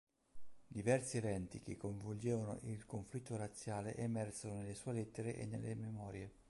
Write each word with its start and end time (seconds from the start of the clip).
Diversi 0.65 1.17
eventi 1.17 1.59
che 1.61 1.77
coinvolgevano 1.77 2.57
il 2.63 2.87
conflitto 2.87 3.35
razziale 3.35 3.95
emersero 3.95 4.55
nelle 4.55 4.73
sue 4.73 4.93
lettere 4.93 5.35
e 5.35 5.45
nelle 5.45 5.75
memorie. 5.75 6.31